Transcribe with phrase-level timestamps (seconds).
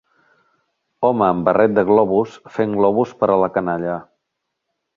[1.09, 4.01] Home amb barret de globus fent globus per a la canalla.